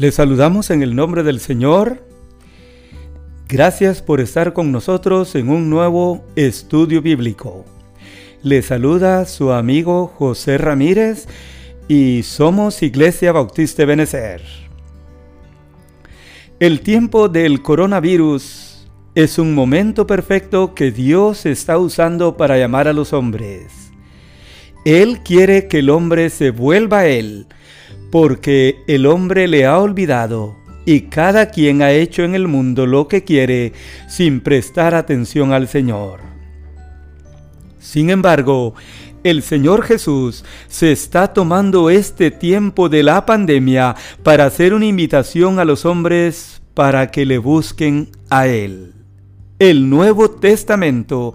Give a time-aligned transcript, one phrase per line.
[0.00, 2.02] Les saludamos en el nombre del Señor.
[3.46, 7.66] Gracias por estar con nosotros en un nuevo estudio bíblico.
[8.42, 11.28] Les saluda su amigo José Ramírez
[11.86, 14.40] y somos Iglesia Bautista Benecer.
[16.60, 22.94] El tiempo del coronavirus es un momento perfecto que Dios está usando para llamar a
[22.94, 23.92] los hombres.
[24.86, 27.48] Él quiere que el hombre se vuelva a Él
[28.10, 33.06] porque el hombre le ha olvidado y cada quien ha hecho en el mundo lo
[33.08, 33.72] que quiere
[34.08, 36.20] sin prestar atención al Señor.
[37.78, 38.74] Sin embargo,
[39.22, 45.58] el Señor Jesús se está tomando este tiempo de la pandemia para hacer una invitación
[45.58, 48.94] a los hombres para que le busquen a Él.
[49.58, 51.34] El Nuevo Testamento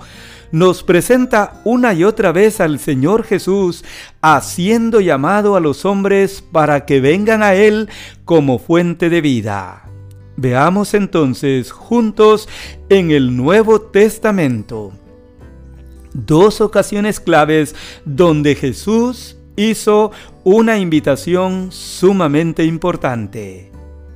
[0.52, 3.84] nos presenta una y otra vez al Señor Jesús
[4.22, 7.90] haciendo llamado a los hombres para que vengan a Él
[8.24, 9.84] como fuente de vida.
[10.38, 12.50] Veamos entonces juntos
[12.90, 14.92] en el Nuevo Testamento
[16.16, 20.12] dos ocasiones claves donde Jesús hizo
[20.44, 23.75] una invitación sumamente importante.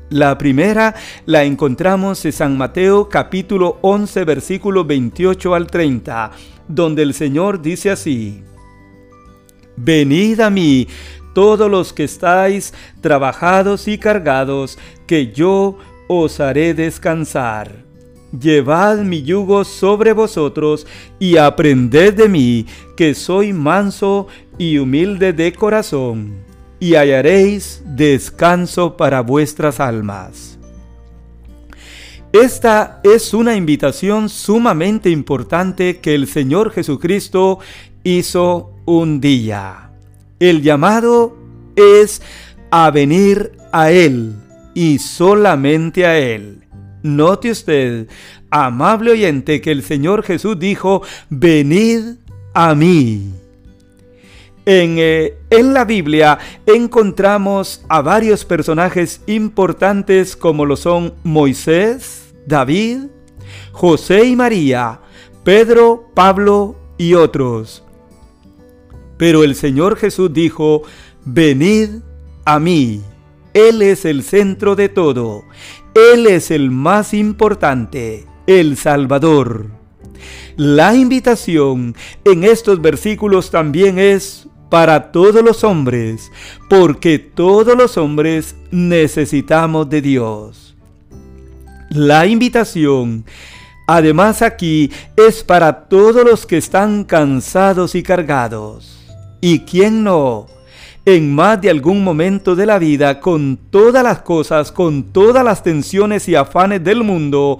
[0.09, 0.95] La primera
[1.27, 6.31] la encontramos en San Mateo capítulo 11 versículo 28 al 30,
[6.67, 8.41] donde el Señor dice así,
[9.77, 10.87] Venid a mí
[11.35, 17.71] todos los que estáis trabajados y cargados, que yo os haré descansar.
[18.31, 20.87] Llevad mi yugo sobre vosotros
[21.19, 22.65] y aprended de mí,
[22.97, 24.25] que soy manso
[24.57, 26.48] y humilde de corazón
[26.79, 30.57] y hallaréis descanso para vuestras almas.
[32.31, 37.59] Esta es una invitación sumamente importante que el Señor Jesucristo
[38.03, 39.89] hizo un día.
[40.39, 41.35] El llamado
[41.75, 42.21] es
[42.69, 44.35] a venir a Él
[44.75, 46.63] y solamente a Él.
[47.01, 48.07] Note usted,
[48.51, 52.17] amable oyente, que el Señor Jesús dijo, venid
[52.53, 53.33] a mí.
[54.71, 56.37] Eh, en, la Biblia
[56.67, 63.05] encontramos a varios personajes importantes como lo son Moisés, David,
[63.71, 64.99] José y María,
[65.43, 67.83] Pedro, Pablo y otros.
[69.17, 70.83] Pero el Señor Jesús dijo,
[71.25, 71.89] venid
[72.45, 73.01] a mí.
[73.55, 75.45] Él es el centro de todo.
[75.95, 79.65] Él es el más importante, el Salvador.
[80.57, 86.31] La invitación en estos versículos también es para todos los hombres,
[86.69, 90.75] porque todos los hombres necesitamos de Dios.
[91.89, 93.25] La invitación,
[93.87, 98.95] además aquí, es para todos los que están cansados y cargados.
[99.41, 100.45] ¿Y quién no?
[101.05, 105.63] En más de algún momento de la vida, con todas las cosas, con todas las
[105.63, 107.57] tensiones y afanes del mundo,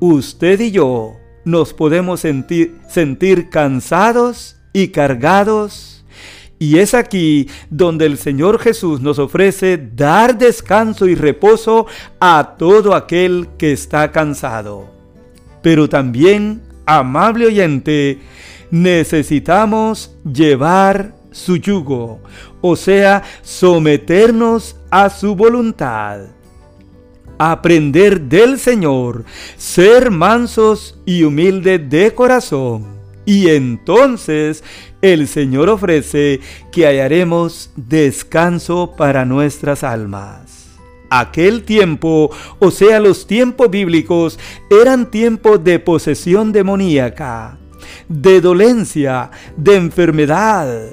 [0.00, 1.14] usted y yo
[1.46, 5.93] nos podemos sentir, sentir cansados y cargados
[6.58, 11.86] y es aquí donde el Señor Jesús nos ofrece dar descanso y reposo
[12.20, 14.88] a todo aquel que está cansado.
[15.62, 18.18] Pero también, amable oyente,
[18.70, 22.20] necesitamos llevar su yugo,
[22.60, 26.20] o sea, someternos a su voluntad.
[27.36, 29.24] Aprender del Señor,
[29.56, 32.93] ser mansos y humildes de corazón
[33.24, 34.62] y entonces
[35.02, 36.40] el Señor ofrece
[36.72, 40.66] que hallaremos descanso para nuestras almas.
[41.10, 44.38] Aquel tiempo, o sea, los tiempos bíblicos,
[44.70, 47.58] eran tiempos de posesión demoníaca,
[48.08, 50.90] de dolencia, de enfermedad,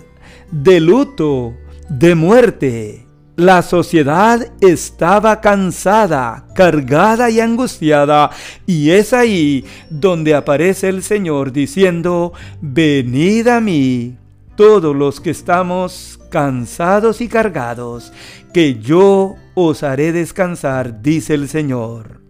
[0.51, 1.55] de luto,
[1.89, 3.07] de muerte.
[3.41, 8.29] La sociedad estaba cansada, cargada y angustiada,
[8.67, 14.15] y es ahí donde aparece el Señor diciendo, venid a mí,
[14.55, 18.13] todos los que estamos cansados y cargados,
[18.53, 22.21] que yo os haré descansar, dice el Señor.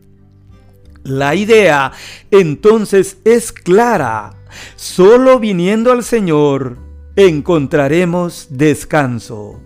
[1.03, 1.91] La idea
[2.31, 4.31] entonces es clara,
[4.77, 6.77] solo viniendo al Señor
[7.17, 9.59] encontraremos descanso.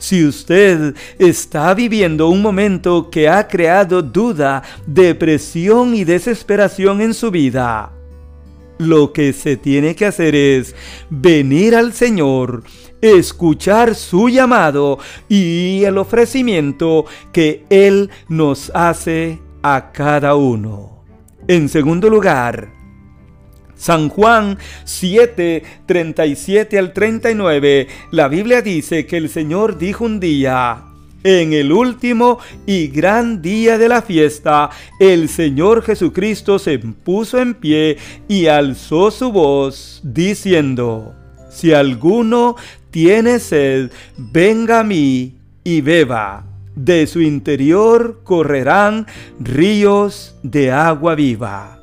[0.00, 7.30] Si usted está viviendo un momento que ha creado duda, depresión y desesperación en su
[7.30, 7.92] vida,
[8.78, 10.74] lo que se tiene que hacer es
[11.10, 12.62] venir al Señor,
[13.02, 14.98] escuchar su llamado
[15.28, 21.04] y el ofrecimiento que Él nos hace a cada uno.
[21.46, 22.79] En segundo lugar,
[23.80, 30.84] San Juan 7, 37 al 39, la Biblia dice que el Señor dijo un día,
[31.24, 34.68] en el último y gran día de la fiesta,
[34.98, 37.96] el Señor Jesucristo se puso en pie
[38.28, 41.14] y alzó su voz, diciendo,
[41.50, 42.56] Si alguno
[42.90, 46.44] tiene sed, venga a mí y beba.
[46.76, 49.06] De su interior correrán
[49.38, 51.79] ríos de agua viva.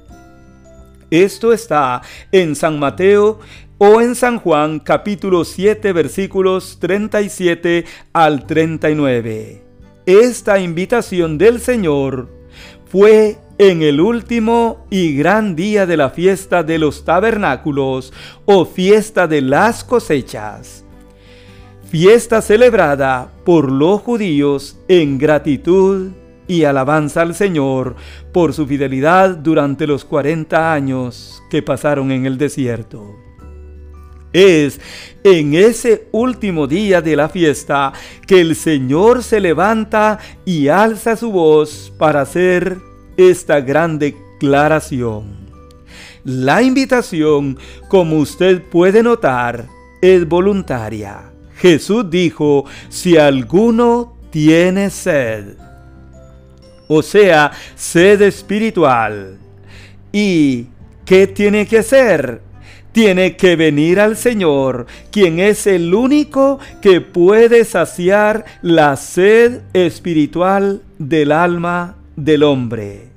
[1.09, 2.01] Esto está
[2.33, 3.39] en San Mateo
[3.77, 9.63] o en San Juan capítulo 7 versículos 37 al 39.
[10.05, 12.29] Esta invitación del Señor
[12.89, 18.11] fue en el último y gran día de la fiesta de los tabernáculos
[18.43, 20.83] o fiesta de las cosechas.
[21.89, 26.11] Fiesta celebrada por los judíos en gratitud
[26.47, 27.95] y alabanza al Señor
[28.31, 33.15] por su fidelidad durante los 40 años que pasaron en el desierto.
[34.33, 34.79] Es
[35.23, 37.93] en ese último día de la fiesta
[38.25, 42.77] que el Señor se levanta y alza su voz para hacer
[43.15, 45.47] esta gran declaración.
[46.23, 47.57] La invitación,
[47.87, 49.67] como usted puede notar,
[50.01, 51.31] es voluntaria.
[51.55, 55.55] Jesús dijo, si alguno tiene sed,
[56.87, 59.37] o sea, sed espiritual,
[60.11, 60.67] ¿y
[61.05, 62.41] qué tiene que hacer?
[62.97, 70.81] tiene que venir al Señor, quien es el único que puede saciar la sed espiritual
[70.97, 73.09] del alma del hombre.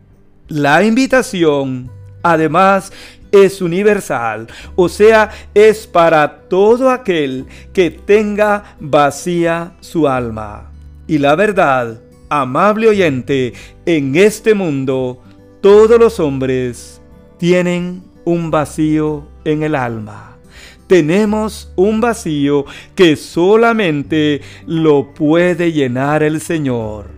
[0.48, 1.90] La invitación,
[2.22, 2.92] además,
[3.32, 10.70] es universal, o sea, es para todo aquel que tenga vacía su alma.
[11.06, 12.00] Y la verdad,
[12.30, 13.52] amable oyente,
[13.84, 15.20] en este mundo
[15.60, 17.02] todos los hombres
[17.38, 20.38] tienen un vacío en el alma.
[20.86, 27.10] Tenemos un vacío que solamente lo puede llenar el Señor.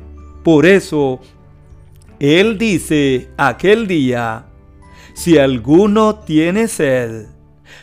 [0.43, 1.21] Por eso,
[2.19, 4.47] Él dice aquel día,
[5.15, 7.27] si alguno tiene sed,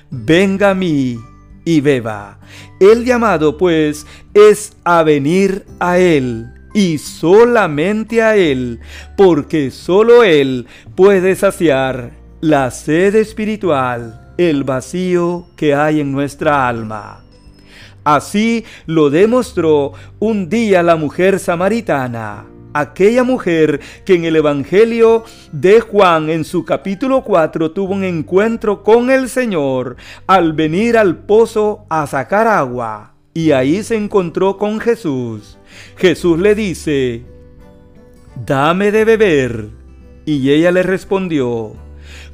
[0.09, 1.17] venga a mí
[1.63, 2.39] y beba.
[2.79, 8.79] El llamado pues es a venir a Él y solamente a Él,
[9.17, 10.65] porque solo Él
[10.95, 17.25] puede saciar la sed espiritual el vacío que hay en nuestra alma.
[18.05, 25.81] Así lo demostró un día la mujer samaritana, aquella mujer que en el Evangelio de
[25.81, 29.97] Juan en su capítulo 4 tuvo un encuentro con el Señor
[30.27, 35.57] al venir al pozo a sacar agua y ahí se encontró con Jesús.
[35.95, 37.23] Jesús le dice,
[38.45, 39.69] dame de beber.
[40.25, 41.73] Y ella le respondió,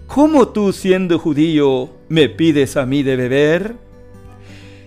[0.07, 3.75] ¿Cómo tú siendo judío me pides a mí de beber?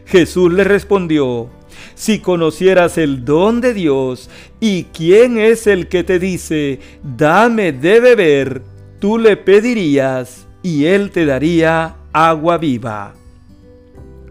[0.07, 1.51] Jesús le respondió,
[1.95, 4.29] si conocieras el don de Dios
[4.59, 8.63] y quién es el que te dice, dame de beber,
[8.99, 13.15] tú le pedirías y él te daría agua viva.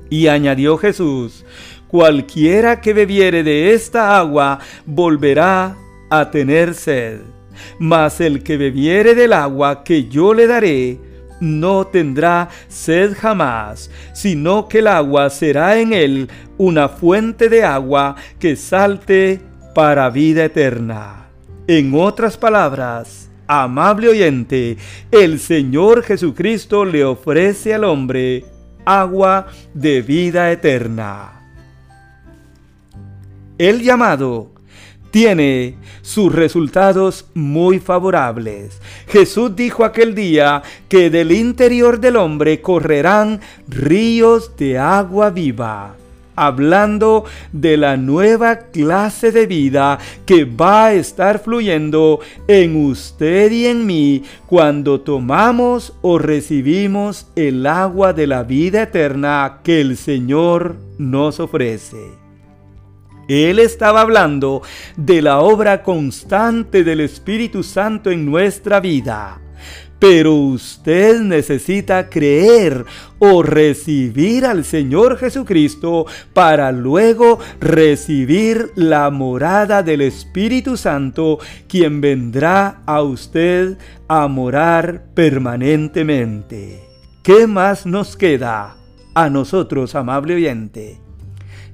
[0.09, 1.43] Y añadió Jesús,
[1.87, 5.75] cualquiera que bebiere de esta agua volverá
[6.09, 7.21] a tener sed
[7.79, 10.99] mas el que bebiere del agua que yo le daré,
[11.39, 18.15] no tendrá sed jamás, sino que el agua será en él una fuente de agua
[18.39, 19.41] que salte
[19.75, 21.27] para vida eterna.
[21.67, 24.77] En otras palabras, amable oyente,
[25.11, 28.45] el Señor Jesucristo le ofrece al hombre
[28.85, 31.36] agua de vida eterna.
[33.57, 34.51] El llamado
[35.11, 38.79] tiene sus resultados muy favorables.
[39.07, 45.95] Jesús dijo aquel día que del interior del hombre correrán ríos de agua viva
[46.37, 53.65] hablando de la nueva clase de vida que va a estar fluyendo en usted y
[53.65, 60.77] en mí cuando tomamos o recibimos el agua de la vida eterna que el Señor
[60.99, 62.26] nos ofrece.
[63.27, 64.61] Él estaba hablando
[64.95, 69.41] de la obra constante del Espíritu Santo en nuestra vida.
[69.99, 72.85] Pero usted necesita creer
[73.17, 82.81] o recibir al Señor Jesucristo para luego recibir la morada del Espíritu Santo, quien vendrá
[82.85, 86.83] a usted a morar permanentemente.
[87.23, 88.77] ¿Qué más nos queda
[89.15, 91.01] a nosotros, amable oyente?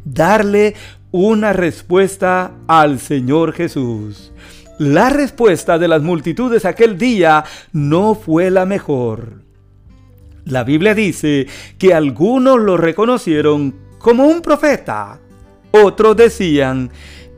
[0.05, 0.75] Darle
[1.13, 4.31] una respuesta al Señor Jesús.
[4.79, 9.43] La respuesta de las multitudes aquel día no fue la mejor.
[10.45, 11.45] La Biblia dice
[11.77, 15.19] que algunos lo reconocieron como un profeta.
[15.69, 16.89] Otros decían,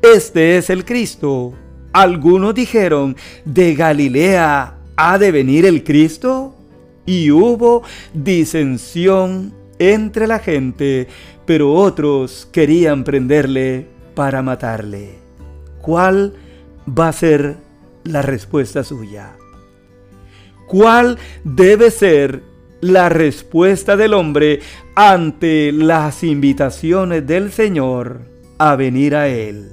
[0.02, 1.54] este es el Cristo.
[1.92, 6.56] Algunos dijeron, ¿de Galilea ha de venir el Cristo?
[7.06, 11.08] Y hubo disensión entre la gente,
[11.46, 15.16] pero otros querían prenderle para matarle.
[15.82, 16.34] ¿Cuál
[16.88, 17.58] va a ser
[18.04, 19.34] la respuesta suya?
[20.68, 22.42] ¿Cuál debe ser
[22.82, 24.62] la respuesta del hombre
[24.96, 28.22] ante las invitaciones del Señor
[28.58, 29.72] a venir a Él?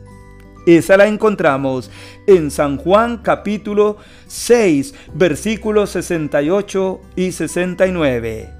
[0.66, 1.90] Esa la encontramos
[2.26, 3.96] en San Juan capítulo
[4.28, 8.50] 6 versículos 68 y 69.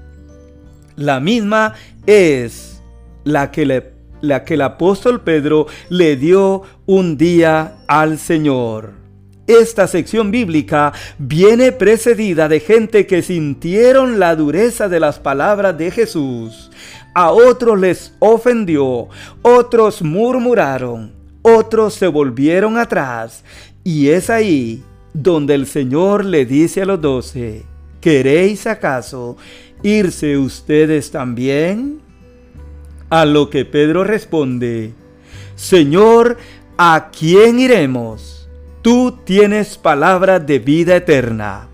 [0.97, 2.72] La misma es
[3.23, 9.03] la que, le, la que el apóstol Pedro le dio un día al Señor.
[9.47, 15.91] Esta sección bíblica viene precedida de gente que sintieron la dureza de las palabras de
[15.91, 16.71] Jesús.
[17.13, 19.09] A otros les ofendió,
[19.41, 23.43] otros murmuraron, otros se volvieron atrás.
[23.83, 24.81] Y es ahí
[25.13, 27.65] donde el Señor le dice a los doce,
[27.99, 29.35] ¿queréis acaso
[29.83, 32.01] irse ustedes también?
[33.13, 34.91] A lo que Pedro responde,
[35.55, 36.35] Señor,
[36.79, 38.49] ¿a quién iremos?
[38.81, 41.67] Tú tienes palabra de vida eterna.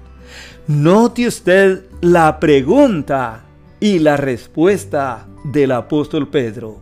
[0.67, 3.46] Note usted la pregunta
[3.79, 6.81] y la respuesta del apóstol Pedro.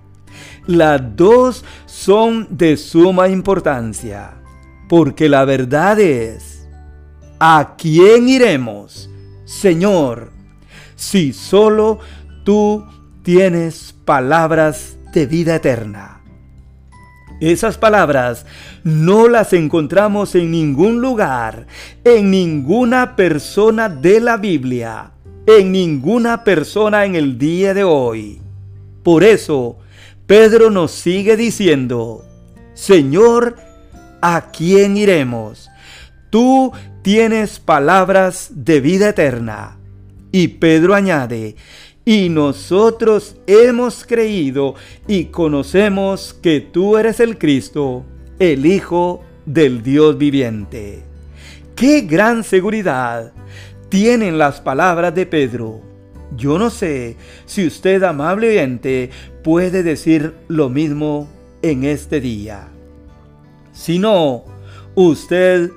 [0.66, 4.42] Las dos son de suma importancia,
[4.90, 6.68] porque la verdad es,
[7.38, 9.08] ¿a quién iremos,
[9.46, 10.32] Señor,
[10.96, 12.00] si solo
[12.44, 12.84] tú
[13.28, 16.22] tienes palabras de vida eterna?
[17.42, 18.46] Esas palabras
[18.86, 21.68] no las encontramos en ningún lugar,
[22.06, 25.12] en ninguna persona de la Biblia,
[25.46, 28.40] en ninguna persona en el día de hoy.
[29.04, 29.78] Por eso,
[30.26, 32.24] Pedro nos sigue diciendo,
[32.76, 33.58] Señor,
[34.22, 35.70] ¿a quién iremos?
[36.30, 39.74] Tú tienes palabras de vida eterna.
[40.32, 41.56] Y Pedro añade,
[42.08, 44.76] y nosotros hemos creído
[45.10, 48.06] y conocemos que tú eres el Cristo,
[48.40, 51.04] el Hijo del Dios viviente.
[51.76, 53.34] ¡Qué gran seguridad
[53.90, 55.82] tienen las palabras de Pedro!
[56.34, 59.10] Yo no sé si usted, amable oyente,
[59.44, 61.28] puede decir lo mismo
[61.62, 62.70] en este día.
[63.74, 64.46] Si no,
[64.96, 65.72] usted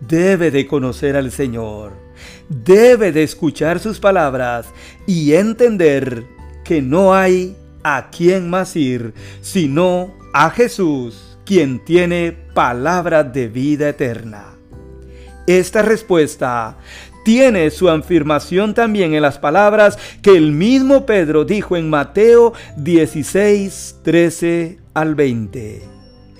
[0.00, 2.07] debe de conocer al Señor
[2.48, 4.66] debe de escuchar sus palabras
[5.06, 6.24] y entender
[6.64, 13.88] que no hay a quien más ir sino a Jesús, quien tiene palabra de vida
[13.88, 14.54] eterna.
[15.46, 16.76] Esta respuesta
[17.24, 23.96] tiene su afirmación también en las palabras que el mismo Pedro dijo en Mateo 16,
[24.02, 25.82] 13 al 20.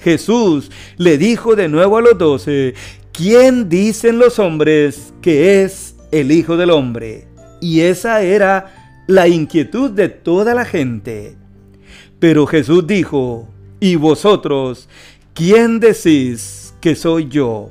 [0.01, 2.75] Jesús le dijo de nuevo a los doce,
[3.13, 7.27] ¿quién dicen los hombres que es el Hijo del Hombre.
[7.61, 11.37] Y esa era la inquietud de toda la gente.
[12.19, 13.49] Pero Jesús dijo,
[13.81, 14.89] ¿y vosotros
[15.35, 17.71] quién decís que soy yo?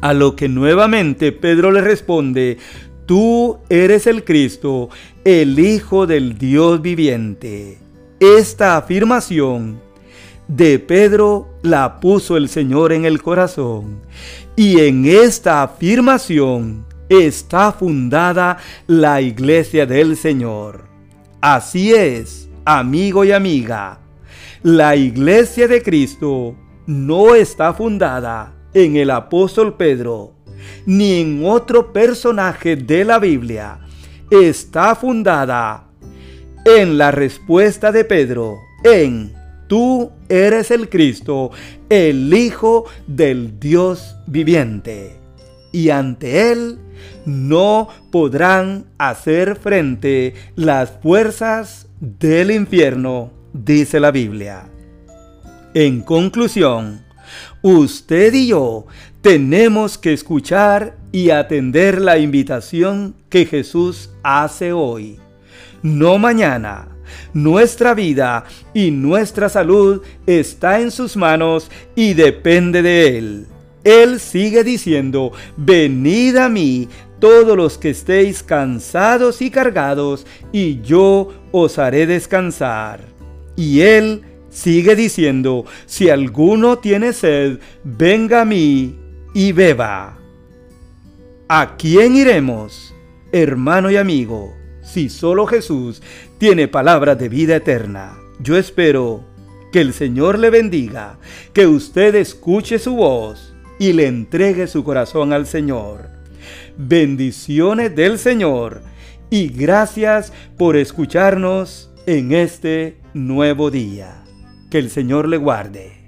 [0.00, 2.58] A lo que nuevamente Pedro le responde,
[3.06, 4.88] tú eres el Cristo,
[5.24, 7.78] el Hijo del Dios viviente.
[8.18, 9.80] Esta afirmación
[10.48, 14.00] de Pedro la puso el Señor en el corazón.
[14.56, 20.84] Y en esta afirmación está fundada la iglesia del Señor.
[21.40, 23.98] Así es, amigo y amiga,
[24.62, 26.54] la iglesia de Cristo
[26.86, 30.34] no está fundada en el apóstol Pedro,
[30.86, 33.80] ni en otro personaje de la Biblia.
[34.30, 35.88] Está fundada
[36.64, 39.32] en la respuesta de Pedro, en
[39.66, 41.50] tú eres el Cristo,
[41.88, 45.18] el Hijo del Dios viviente.
[45.72, 46.78] Y ante Él
[47.26, 54.70] no podrán hacer frente las fuerzas del infierno, dice la Biblia.
[55.74, 57.04] En conclusión,
[57.62, 58.86] usted y yo
[59.20, 65.18] tenemos que escuchar y atender la invitación que Jesús hace hoy,
[65.82, 66.88] no mañana.
[67.32, 73.46] Nuestra vida y nuestra salud está en sus manos y depende de Él.
[73.84, 81.28] Él sigue diciendo, venid a mí todos los que estéis cansados y cargados, y yo
[81.52, 83.00] os haré descansar.
[83.56, 88.96] Y Él sigue diciendo, si alguno tiene sed, venga a mí
[89.34, 90.18] y beba.
[91.48, 92.94] ¿A quién iremos,
[93.32, 96.02] hermano y amigo, si solo Jesús
[96.38, 98.16] tiene palabras de vida eterna?
[98.40, 99.24] Yo espero
[99.72, 101.18] Que el Señor le bendiga,
[101.52, 103.49] que usted escuche su voz
[103.80, 106.10] y le entregue su corazón al Señor.
[106.76, 108.82] Bendiciones del Señor
[109.30, 114.22] y gracias por escucharnos en este nuevo día.
[114.70, 115.99] Que el Señor le guarde.